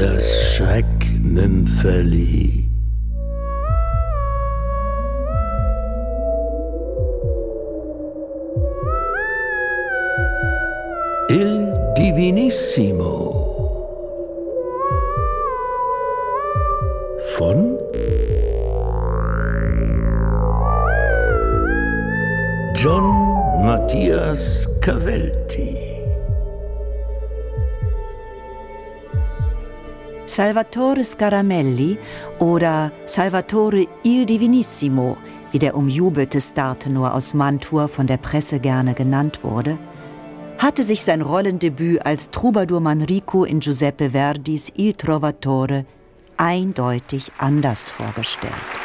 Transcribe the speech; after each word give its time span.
das 0.00 0.24
Schreckmümpfeli. 0.54 2.70
Il 11.28 11.68
Divinissimo. 11.98 13.18
Von? 17.36 17.76
John 22.74 23.04
Matthias 23.62 24.66
Cavelti 24.80 25.89
Salvatore 30.30 31.02
Scaramelli 31.02 31.98
oder 32.38 32.92
Salvatore 33.04 33.88
il 34.04 34.24
Divinissimo, 34.26 35.16
wie 35.50 35.58
der 35.58 35.74
umjubelte 35.74 36.40
Startenor 36.40 37.14
aus 37.14 37.34
Mantua 37.34 37.88
von 37.88 38.06
der 38.06 38.16
Presse 38.16 38.60
gerne 38.60 38.94
genannt 38.94 39.42
wurde, 39.42 39.76
hatte 40.58 40.84
sich 40.84 41.02
sein 41.02 41.20
Rollendebüt 41.20 42.06
als 42.06 42.30
Troubadour 42.30 42.80
Manrico 42.80 43.42
in 43.42 43.58
Giuseppe 43.58 44.10
Verdis 44.10 44.72
Il 44.76 44.92
Trovatore 44.92 45.84
eindeutig 46.36 47.32
anders 47.38 47.88
vorgestellt. 47.88 48.79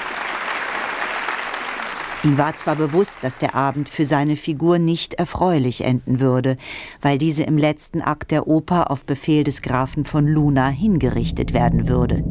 Ihm 2.26 2.40
war 2.40 2.56
zwar 2.56 2.76
bewusst, 2.76 3.20
dass 3.22 3.38
der 3.38 3.54
Abend 3.54 3.88
für 3.88 4.04
seine 4.04 4.36
Figur 4.36 4.80
nicht 4.80 5.14
erfreulich 5.14 5.84
enden 5.84 6.20
würde, 6.20 6.58
weil 7.00 7.20
diese 7.20 7.44
im 7.44 7.56
letzten 7.56 8.02
Akt 8.02 8.32
der 8.32 8.48
Oper 8.48 8.90
auf 8.90 9.06
Befehl 9.06 9.44
des 9.44 9.62
Grafen 9.62 10.06
von 10.06 10.26
Luna 10.26 10.70
hingerichtet 10.70 11.54
werden 11.54 11.88
würde. 11.88 12.24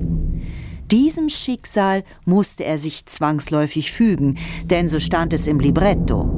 Diesem 0.90 1.28
Schicksal 1.28 2.02
musste 2.24 2.64
er 2.64 2.76
sich 2.76 3.06
zwangsläufig 3.06 3.92
fügen, 3.92 4.36
denn 4.64 4.88
so 4.88 4.98
stand 4.98 5.32
es 5.32 5.46
im 5.46 5.60
Libretto. 5.60 6.28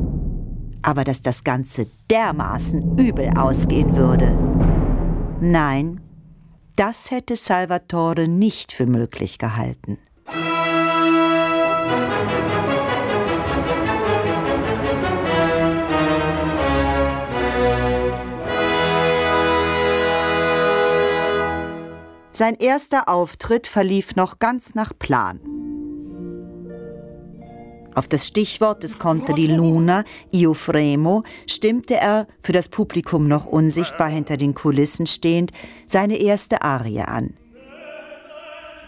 Aber 0.82 1.04
dass 1.04 1.22
das 1.22 1.42
Ganze 1.42 1.86
dermaßen 2.10 2.98
übel 2.98 3.30
ausgehen 3.38 3.96
würde. 3.96 4.36
Nein, 5.40 6.02
das 6.76 7.10
hätte 7.10 7.36
Salvatore 7.36 8.28
nicht 8.28 8.72
für 8.72 8.86
möglich 8.86 9.38
gehalten. 9.38 9.96
Sein 22.36 22.56
erster 22.56 23.08
Auftritt 23.08 23.66
verlief 23.66 24.14
noch 24.14 24.38
ganz 24.38 24.74
nach 24.74 24.92
Plan. 24.98 25.40
Auf 27.94 28.08
das 28.08 28.26
Stichwort 28.26 28.82
des 28.82 28.98
Conte 28.98 29.32
di 29.32 29.46
Luna, 29.46 30.04
Io 30.34 30.52
Fremo, 30.52 31.22
stimmte 31.46 31.94
er, 31.94 32.26
für 32.42 32.52
das 32.52 32.68
Publikum 32.68 33.26
noch 33.26 33.46
unsichtbar 33.46 34.10
hinter 34.10 34.36
den 34.36 34.52
Kulissen 34.52 35.06
stehend, 35.06 35.50
seine 35.86 36.18
erste 36.18 36.60
Arie 36.60 37.00
an. 37.00 37.32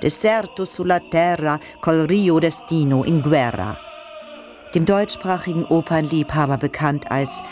Deserto 0.03 0.67
sulla 0.67 1.01
terra 1.11 1.59
col 1.81 2.03
rio 2.03 2.41
destino 2.41 3.03
in 3.03 3.23
guerra. 3.23 3.79
Dem 4.75 4.85
deutschsprachigen 4.85 5.65
Opernliebhaber 5.65 6.59
bekannt 6.59 7.11
als 7.11 7.43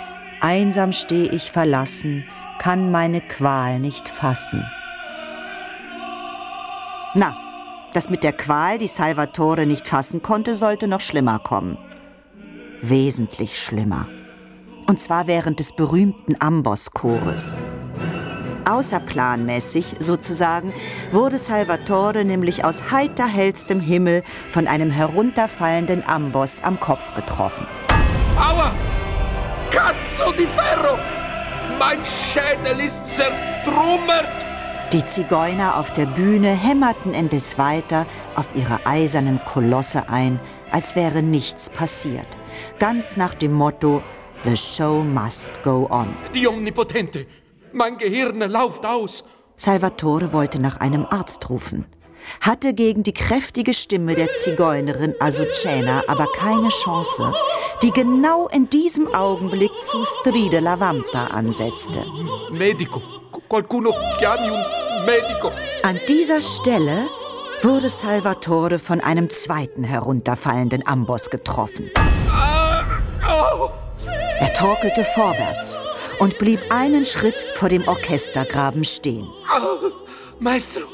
Einsam 0.43 0.93
steh 0.93 1.31
ich 1.31 1.51
verlassen, 1.51 2.23
kann 2.59 2.91
meine 2.91 3.23
Qual 3.23 3.81
nicht 3.81 4.11
fassen. 4.11 4.63
Na, 7.19 7.35
das 7.95 8.11
mit 8.11 8.23
der 8.25 8.35
Qual, 8.35 8.77
die 8.77 8.89
Salvatore 8.89 9.65
nicht 9.65 9.89
fassen 9.89 10.21
konnte, 10.21 10.55
sollte 10.55 10.87
noch 10.87 11.01
schlimmer 11.01 11.39
kommen. 11.39 11.79
Wesentlich 12.83 13.59
schlimmer. 13.59 14.07
Und 14.87 15.01
zwar 15.01 15.27
während 15.27 15.59
des 15.59 15.73
berühmten 15.75 16.39
Amboss-Chores. 16.39 17.57
Außerplanmäßig 18.69 19.95
sozusagen 19.99 20.75
wurde 21.11 21.39
Salvatore 21.39 22.23
nämlich 22.27 22.67
aus 22.67 22.91
heiter 22.91 23.27
hellstem 23.27 23.81
Himmel 23.81 24.23
von 24.51 24.67
einem 24.67 24.91
herunterfallenden 24.91 26.07
Amboss 26.07 26.63
am 26.63 26.79
Kopf 26.79 27.15
getroffen. 27.15 27.67
Aua! 28.37 28.75
Cazzo 29.71 30.33
di 30.33 30.47
ferro! 30.47 30.99
Mein 31.79 32.05
Schädel 32.05 32.79
ist 32.79 33.03
zertrümmert! 33.17 34.46
Die 34.93 35.05
Zigeuner 35.05 35.81
auf 35.81 35.93
der 35.93 36.07
Bühne 36.07 36.49
hämmerten 36.49 37.13
indes 37.13 37.59
weiter 37.59 38.07
auf 38.37 38.47
ihre 38.55 38.87
eisernen 38.87 39.41
Kolosse 39.45 40.09
ein, 40.09 40.39
als 40.71 40.95
wäre 40.95 41.23
nichts 41.23 41.69
passiert. 41.69 42.27
Ganz 42.79 43.17
nach 43.17 43.35
dem 43.35 43.53
Motto 43.53 44.01
The 44.45 44.57
show 44.57 45.03
must 45.03 45.61
go 45.65 45.89
on. 45.91 46.15
Die 46.35 46.47
Omnipotente! 46.47 47.27
Mein 47.73 47.99
Gehirn 47.99 48.39
lauft 48.39 48.87
aus! 48.87 49.25
Salvatore 49.57 50.33
wollte 50.33 50.61
nach 50.61 50.77
einem 50.77 51.05
Arzt 51.11 51.51
rufen, 51.51 51.87
hatte 52.41 52.73
gegen 52.73 53.03
die 53.03 53.15
kräftige 53.15 53.75
Stimme 53.75 54.15
der 54.15 54.35
Zigeunerin 54.35 55.15
Azucena 55.19 56.05
aber 56.07 56.27
keine 56.37 56.69
Chance, 56.69 57.33
die 57.83 57.91
genau 57.91 58.47
in 58.49 58.71
diesem 58.71 59.13
Augenblick 59.13 59.73
zu 59.83 60.05
Stride 60.05 60.61
la 60.61 60.79
Vampa 60.79 61.27
ansetzte. 61.27 62.05
Medico! 62.53 63.03
Qualcuno 63.49 63.93
chiami 64.19 64.49
un 64.49 64.76
medico! 65.05 65.53
An 65.83 66.01
dieser 66.09 66.43
Stelle 66.43 67.09
wurde 67.63 67.89
Salvatore 67.89 68.79
von 68.79 69.01
einem 69.01 69.31
zweiten 69.31 69.85
herunterfallenden 69.85 70.87
Amboss 70.87 71.31
getroffen. 71.31 71.91
Er 74.39 74.53
torkelte 74.53 75.05
vorwärts 75.05 75.79
und 76.19 76.39
blieb 76.39 76.61
einen 76.71 77.05
Schritt 77.05 77.47
vor 77.55 77.69
dem 77.69 77.87
Orchestergraben 77.89 78.85
stehen. 78.85 79.29
Maestro, 80.39 80.85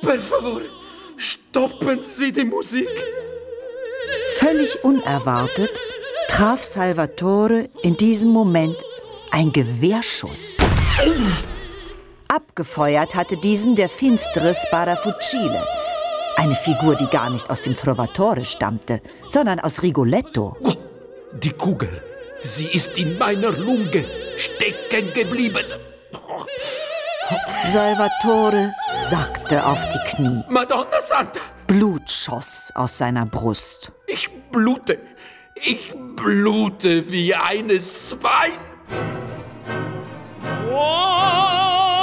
per 0.00 0.18
favore, 0.18 0.66
stoppen 1.16 2.02
Sie 2.02 2.32
die 2.32 2.44
Musik! 2.44 2.88
Völlig 4.38 4.84
unerwartet 4.84 5.80
traf 6.28 6.62
Salvatore 6.62 7.68
in 7.82 7.96
diesem 7.96 8.30
Moment 8.30 8.76
ein 9.30 9.52
Gewehrschuss. 9.52 10.58
Abgefeuert 12.58 13.14
hatte 13.14 13.36
diesen 13.36 13.76
der 13.76 13.90
finstere 13.90 14.54
Sparafucile. 14.54 15.62
Eine 16.36 16.54
Figur, 16.54 16.96
die 16.96 17.06
gar 17.06 17.28
nicht 17.28 17.50
aus 17.50 17.60
dem 17.60 17.76
Trovatore 17.76 18.46
stammte, 18.46 19.02
sondern 19.26 19.60
aus 19.60 19.82
Rigoletto. 19.82 20.56
Die 21.34 21.50
Kugel, 21.50 22.02
sie 22.42 22.64
ist 22.64 22.96
in 22.96 23.18
meiner 23.18 23.52
Lunge 23.52 24.06
stecken 24.38 25.12
geblieben. 25.12 25.66
Salvatore 27.62 28.72
sackte 29.00 29.62
auf 29.66 29.86
die 29.90 30.10
Knie. 30.10 30.42
Madonna 30.48 31.02
Santa! 31.02 31.40
Blut 31.66 32.10
schoss 32.10 32.72
aus 32.74 32.96
seiner 32.96 33.26
Brust. 33.26 33.92
Ich 34.06 34.30
blute, 34.50 34.98
ich 35.56 35.92
blute 36.16 37.12
wie 37.12 37.34
eines 37.34 38.08
Schwein. 38.08 39.25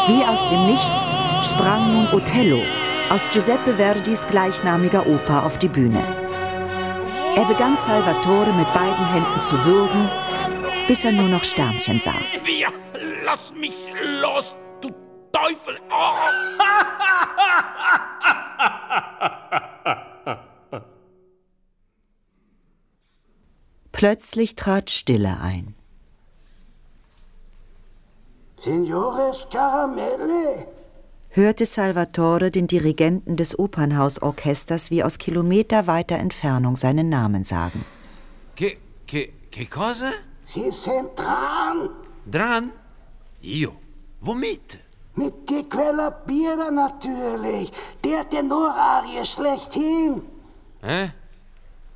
Wie 0.06 0.26
aus 0.26 0.46
dem 0.50 0.66
Nichts 0.66 1.14
sprang 1.48 1.94
nun 1.94 2.08
Othello 2.14 2.62
aus 3.10 3.26
Giuseppe 3.32 3.76
Verdis 3.76 4.28
gleichnamiger 4.28 5.08
Oper 5.08 5.46
auf 5.46 5.58
die 5.60 5.70
Bühne. 5.70 6.04
Er 7.38 7.46
begann 7.46 7.78
Salvatore 7.78 8.52
mit 8.52 8.68
beiden 8.74 9.06
Händen 9.14 9.40
zu 9.40 9.64
würgen, 9.64 10.10
bis 10.90 11.06
er 11.06 11.14
nur 11.14 11.30
noch 11.30 11.46
Sternchen 11.46 12.02
sah. 12.02 12.16
Via, 12.44 12.68
lass 13.24 13.54
mich 13.54 13.76
los, 14.22 14.54
du 14.82 14.90
Teufel! 15.32 15.80
Oh. 15.90 16.14
Plötzlich 23.94 24.56
trat 24.56 24.90
Stille 24.90 25.38
ein. 25.42 25.76
Signore 28.64 29.34
Scaramelli? 29.34 30.66
hörte 31.32 31.66
Salvatore 31.66 32.50
den 32.50 32.68
Dirigenten 32.68 33.36
des 33.36 33.60
Opernhausorchesters 33.60 34.90
wie 34.90 35.04
aus 35.04 35.18
kilometerweiter 35.18 36.18
Entfernung 36.18 36.78
seinen 36.78 37.10
Namen 37.10 37.44
sagen. 37.44 37.84
Che, 38.56 38.78
che, 39.06 39.34
che 39.52 39.66
cosa? 39.66 40.12
Sie 40.44 40.72
sind 40.72 41.10
dran. 41.18 41.90
Dran? 42.26 42.72
Io? 43.42 43.74
Womit? 44.22 44.78
Mit 45.16 45.50
die 45.50 45.68
Quella 45.68 46.10
Biera 46.10 46.72
natürlich. 46.72 47.70
Der 48.06 48.30
Tenorarie 48.30 49.26
schlechthin. 49.26 50.22
Hä? 50.82 51.12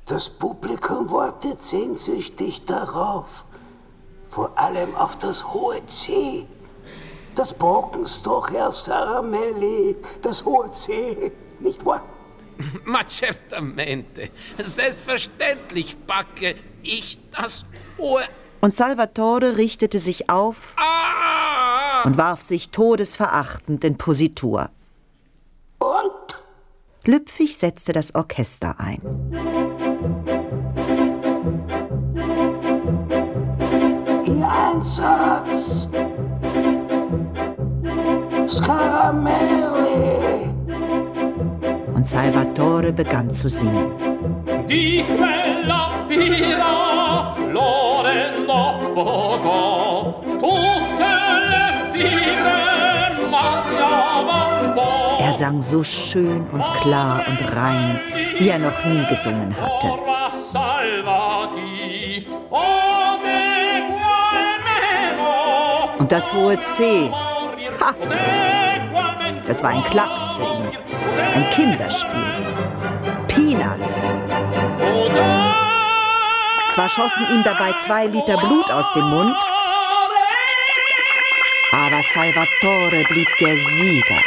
Das 0.04 0.28
Publikum 0.28 1.10
wartet 1.10 1.62
sehnsüchtig 1.62 2.66
darauf. 2.66 3.44
Vor 4.28 4.50
allem 4.56 4.94
auf 4.94 5.16
das 5.16 5.42
hohe 5.42 5.80
C. 5.86 6.46
das 7.38 7.52
bocken's 7.54 8.22
doch 8.22 8.50
erst, 8.50 8.86
Caramelli, 8.86 9.94
das 10.22 10.44
hohe 10.44 10.68
C, 10.70 11.30
nicht 11.60 11.84
wahr? 11.86 12.02
Ma 12.84 13.02
certamente. 13.08 14.30
Selbstverständlich 14.58 15.96
backe 15.98 16.56
ich 16.82 17.20
das 17.30 17.64
hohe. 17.96 18.24
Und 18.60 18.74
Salvatore 18.74 19.56
richtete 19.56 20.00
sich 20.00 20.28
auf 20.28 20.74
Ah! 20.78 22.02
und 22.04 22.18
warf 22.18 22.40
sich 22.40 22.70
todesverachtend 22.70 23.84
in 23.84 23.96
Positur. 23.96 24.70
Und? 25.78 26.42
Lüpfig 27.04 27.56
setzte 27.56 27.92
das 27.92 28.16
Orchester 28.16 28.80
ein. 28.80 29.00
Ihr 34.26 34.48
Einsatz. 34.48 35.88
Scaramelli. 38.50 40.48
Und 41.94 42.06
Salvatore 42.06 42.92
begann 42.92 43.30
zu 43.30 43.48
singen. 43.48 44.08
di 44.68 45.02
quella 45.16 46.04
pira 46.06 47.34
l'orendo 47.54 48.58
fuoco 48.92 50.20
tutte 50.38 51.12
le 51.50 51.66
po' 54.74 55.16
Er 55.20 55.32
sang 55.32 55.60
so 55.62 55.82
schön 55.82 56.46
und 56.52 56.64
klar 56.82 57.24
und 57.28 57.40
rein, 57.56 58.00
wie 58.38 58.50
er 58.50 58.58
noch 58.58 58.84
nie 58.84 59.04
gesungen 59.06 59.56
hatte. 59.58 59.88
Und 65.98 66.12
das 66.12 66.32
hohe 66.32 66.58
C, 66.60 67.10
Ha! 67.80 67.94
das 69.46 69.62
war 69.62 69.70
ein 69.70 69.82
Klacks 69.84 70.34
für 70.34 70.42
ihn. 70.42 70.78
Ein 71.34 71.50
Kinderspiel. 71.50 72.26
Peanuts. 73.28 74.06
Zwar 76.70 76.88
schossen 76.88 77.26
ihm 77.32 77.42
dabei 77.44 77.72
zwei 77.72 78.06
Liter 78.06 78.36
Blut 78.36 78.70
aus 78.70 78.92
dem 78.92 79.08
Mund, 79.08 79.36
aber 81.72 82.02
Salvatore 82.02 83.04
blieb 83.08 83.28
der 83.40 83.56
Sieger. 83.56 84.22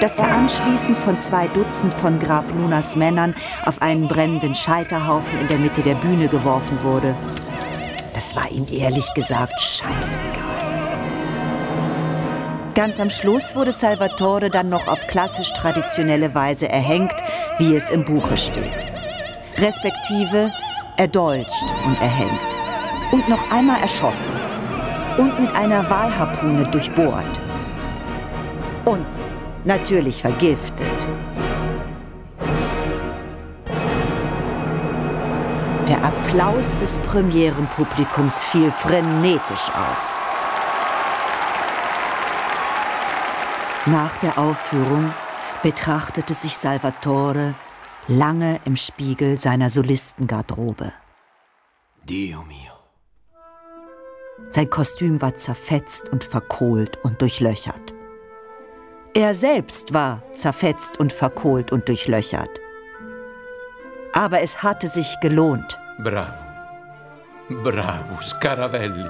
Dass 0.00 0.14
er 0.14 0.28
anschließend 0.30 0.98
von 1.00 1.18
zwei 1.18 1.48
Dutzend 1.48 1.92
von 1.94 2.18
Graf 2.20 2.44
Lunas 2.54 2.94
Männern 2.94 3.34
auf 3.66 3.82
einen 3.82 4.06
brennenden 4.06 4.54
Scheiterhaufen 4.54 5.40
in 5.40 5.48
der 5.48 5.58
Mitte 5.58 5.82
der 5.82 5.96
Bühne 5.96 6.28
geworfen 6.28 6.82
wurde, 6.82 7.16
das 8.18 8.34
war 8.34 8.50
ihm 8.50 8.66
ehrlich 8.72 9.14
gesagt 9.14 9.60
scheißegal. 9.60 10.24
Ganz 12.74 12.98
am 12.98 13.10
Schluss 13.10 13.54
wurde 13.54 13.70
Salvatore 13.70 14.50
dann 14.50 14.68
noch 14.68 14.88
auf 14.88 14.98
klassisch 15.06 15.52
traditionelle 15.52 16.34
Weise 16.34 16.68
erhängt, 16.68 17.14
wie 17.58 17.76
es 17.76 17.90
im 17.90 18.04
Buche 18.04 18.36
steht. 18.36 18.86
Respektive 19.56 20.52
erdolcht 20.96 21.64
und 21.86 21.94
erhängt. 22.00 22.40
Und 23.12 23.28
noch 23.28 23.52
einmal 23.52 23.80
erschossen. 23.82 24.32
Und 25.16 25.38
mit 25.38 25.54
einer 25.54 25.88
Walharpune 25.88 26.64
durchbohrt. 26.72 27.40
Und 28.84 29.06
natürlich 29.64 30.22
vergiftet. 30.22 30.67
Der 35.88 36.04
Applaus 36.04 36.76
des 36.76 36.98
Premierenpublikums 36.98 38.44
fiel 38.44 38.70
frenetisch 38.70 39.70
aus. 39.70 40.18
Nach 43.86 44.14
der 44.18 44.36
Aufführung 44.36 45.14
betrachtete 45.62 46.34
sich 46.34 46.58
Salvatore 46.58 47.54
lange 48.06 48.60
im 48.66 48.76
Spiegel 48.76 49.38
seiner 49.38 49.70
Solistengarderobe. 49.70 50.92
Dio 52.04 52.42
mio. 52.42 52.74
Sein 54.50 54.68
Kostüm 54.68 55.22
war 55.22 55.36
zerfetzt 55.36 56.10
und 56.10 56.22
verkohlt 56.22 57.02
und 57.02 57.22
durchlöchert. 57.22 57.94
Er 59.14 59.32
selbst 59.32 59.94
war 59.94 60.22
zerfetzt 60.34 61.00
und 61.00 61.14
verkohlt 61.14 61.72
und 61.72 61.88
durchlöchert. 61.88 62.60
Aber 64.12 64.40
es 64.40 64.62
hatte 64.62 64.88
sich 64.88 65.16
gelohnt. 65.20 65.77
Bravo. 65.98 66.44
Bravo, 67.48 68.20
Scaravelli. 68.22 69.06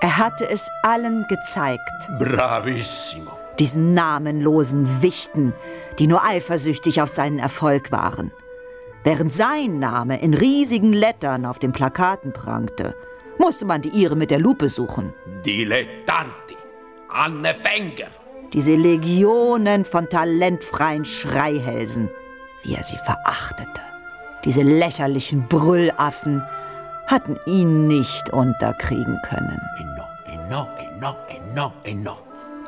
Er 0.00 0.16
hatte 0.18 0.48
es 0.48 0.68
allen 0.82 1.24
gezeigt, 1.28 2.08
Bravissimo. 2.18 3.38
diesen 3.58 3.94
namenlosen 3.94 5.02
Wichten, 5.02 5.52
die 5.98 6.06
nur 6.06 6.24
eifersüchtig 6.24 7.00
auf 7.02 7.08
seinen 7.08 7.38
Erfolg 7.38 7.92
waren. 7.92 8.32
Während 9.02 9.32
sein 9.32 9.78
Name 9.78 10.20
in 10.20 10.34
riesigen 10.34 10.92
Lettern 10.92 11.44
auf 11.46 11.58
den 11.58 11.72
Plakaten 11.72 12.32
prangte, 12.32 12.94
musste 13.38 13.66
man 13.66 13.82
die 13.82 13.90
ihre 13.90 14.16
mit 14.16 14.30
der 14.30 14.38
Lupe 14.38 14.68
suchen. 14.68 15.12
Dilettanti. 15.44 16.56
Anfänger. 17.08 18.08
Diese 18.52 18.74
Legionen 18.74 19.84
von 19.84 20.08
talentfreien 20.08 21.04
Schreihälsen, 21.04 22.10
wie 22.62 22.74
er 22.74 22.84
sie 22.84 22.98
verachtete. 22.98 23.80
Diese 24.44 24.62
lächerlichen 24.62 25.48
Brüllaffen 25.48 26.42
hatten 27.06 27.38
ihn 27.46 27.86
nicht 27.86 28.30
unterkriegen 28.30 29.20
können. 29.22 29.60
E 29.78 29.84
no, 29.84 30.04
e 30.26 30.36
no, 30.50 30.66
e 30.78 30.90
no, 31.00 31.16
e 31.28 31.40
no, 31.54 31.72
e 31.84 31.94
no. 31.94 32.16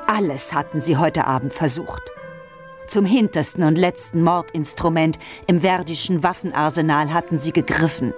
Alles 0.07 0.55
hatten 0.55 0.81
sie 0.81 0.97
heute 0.97 1.27
Abend 1.27 1.53
versucht. 1.53 2.03
Zum 2.87 3.05
hintersten 3.05 3.65
und 3.65 3.77
letzten 3.77 4.23
Mordinstrument 4.23 5.19
im 5.49 5.61
verdischen 5.61 6.23
Waffenarsenal 6.23 7.13
hatten 7.13 7.39
sie 7.39 7.53
gegriffen. 7.53 8.15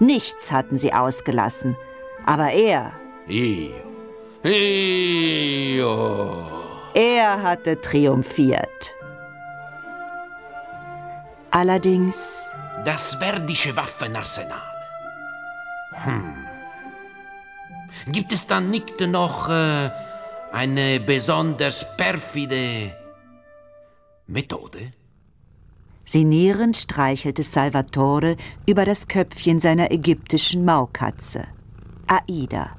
Nichts 0.00 0.50
hatten 0.50 0.76
sie 0.76 0.92
ausgelassen. 0.92 1.76
Aber 2.26 2.50
er, 2.50 2.92
Io. 3.28 3.70
Io. 4.44 6.46
er 6.94 7.42
hatte 7.42 7.80
triumphiert. 7.80 8.94
Allerdings 11.52 12.50
Das 12.84 13.14
verdische 13.14 13.76
Waffenarsenal. 13.76 14.62
Hm. 16.04 16.34
Gibt 18.12 18.32
es 18.32 18.46
dann 18.46 18.70
nicht 18.70 19.00
noch 19.00 19.48
äh, 19.48 19.90
eine 20.52 21.00
besonders 21.00 21.96
perfide 21.96 22.94
Methode? 24.26 24.92
Sinnierend 26.04 26.76
streichelte 26.76 27.42
Salvatore 27.42 28.36
über 28.66 28.84
das 28.84 29.06
Köpfchen 29.08 29.60
seiner 29.60 29.92
ägyptischen 29.92 30.64
Maukatze. 30.64 31.46
Aida. 32.06 32.76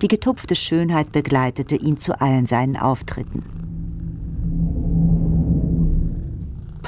Die 0.00 0.08
getupfte 0.08 0.54
Schönheit 0.54 1.10
begleitete 1.10 1.76
ihn 1.76 1.96
zu 1.96 2.20
allen 2.20 2.46
seinen 2.46 2.76
Auftritten. 2.76 3.61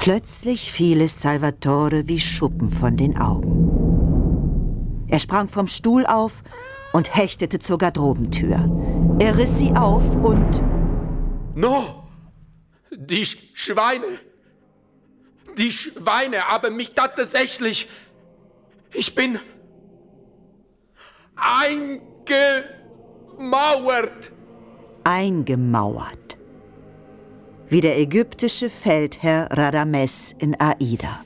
Plötzlich 0.05 0.71
fiel 0.71 1.01
es 1.01 1.19
Salvatore 1.19 2.07
wie 2.07 2.19
Schuppen 2.19 2.69
von 2.69 2.95
den 2.95 3.17
Augen. 3.17 5.07
Er 5.09 5.17
sprang 5.17 5.49
vom 5.49 5.67
Stuhl 5.67 6.05
auf 6.05 6.43
und 6.93 7.15
hechtete 7.15 7.57
zur 7.57 7.79
Garderobentür. 7.79 8.69
Er 9.17 9.35
riss 9.35 9.57
sie 9.57 9.71
auf 9.71 10.03
und 10.17 10.61
No! 11.55 12.03
Die 12.91 13.25
Sch 13.25 13.39
Schweine! 13.55 14.19
Die 15.57 15.71
Schweine 15.71 16.49
haben 16.49 16.75
mich 16.75 16.91
tatsächlich. 16.91 17.89
Ich 18.93 19.15
bin. 19.15 19.39
eingemauert! 21.35 24.31
eingemauert. 25.03 26.34
Wie 27.67 27.81
der 27.81 27.97
ägyptische 27.97 28.69
Feldherr 28.69 29.47
Radames 29.51 30.35
in 30.37 30.55
Aida. 30.59 31.21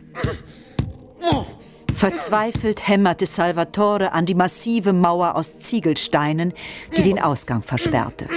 Verzweifelt 1.93 2.87
hämmerte 2.87 3.25
Salvatore 3.25 4.13
an 4.13 4.25
die 4.25 4.35
massive 4.35 4.93
Mauer 4.93 5.35
aus 5.35 5.59
Ziegelsteinen, 5.59 6.53
die 6.95 7.01
den 7.03 7.21
Ausgang 7.21 7.61
versperrte. 7.61 8.27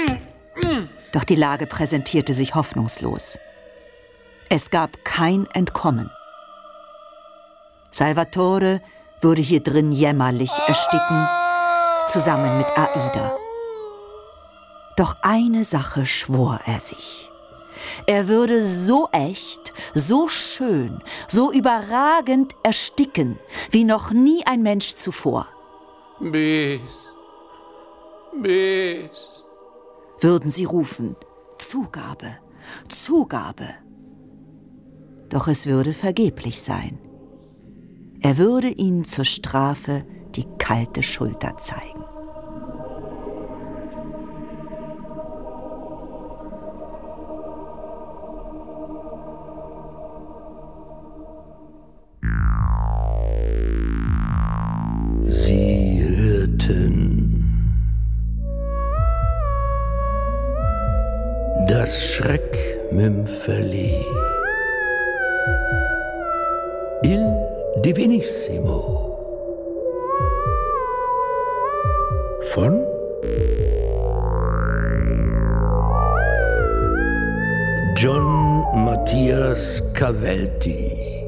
Doch 1.12 1.24
die 1.24 1.36
Lage 1.36 1.66
präsentierte 1.66 2.34
sich 2.34 2.54
hoffnungslos. 2.54 3.38
Es 4.48 4.70
gab 4.70 5.04
kein 5.04 5.46
Entkommen. 5.54 6.10
Salvatore 7.90 8.80
würde 9.20 9.42
hier 9.42 9.62
drin 9.62 9.92
jämmerlich 9.92 10.50
ersticken, 10.66 11.28
zusammen 12.06 12.58
mit 12.58 12.66
Aida. 12.76 13.36
Doch 14.96 15.16
eine 15.22 15.64
Sache 15.64 16.04
schwor 16.04 16.60
er 16.66 16.80
sich. 16.80 17.31
Er 18.06 18.28
würde 18.28 18.64
so 18.64 19.08
echt, 19.12 19.72
so 19.94 20.28
schön, 20.28 21.02
so 21.28 21.52
überragend 21.52 22.54
ersticken, 22.62 23.38
wie 23.70 23.84
noch 23.84 24.10
nie 24.10 24.44
ein 24.46 24.62
Mensch 24.62 24.94
zuvor. 24.94 25.48
Bis. 26.20 26.80
Bis. 28.40 29.44
Würden 30.20 30.50
sie 30.50 30.64
rufen, 30.64 31.16
Zugabe, 31.58 32.38
Zugabe. 32.88 33.68
Doch 35.28 35.48
es 35.48 35.66
würde 35.66 35.94
vergeblich 35.94 36.62
sein. 36.62 36.98
Er 38.20 38.38
würde 38.38 38.68
ihnen 38.68 39.04
zur 39.04 39.24
Strafe 39.24 40.04
die 40.34 40.46
kalte 40.58 41.02
Schulter 41.02 41.56
zeigen. 41.56 42.01
Schreckmümpfeli. 63.42 64.06
Il 67.02 67.82
Divinissimo 67.84 69.18
von 72.52 72.84
John 77.96 78.64
Matthias 78.84 79.82
Cavelti. 79.94 81.21